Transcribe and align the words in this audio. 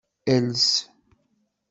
Els. 0.35 0.63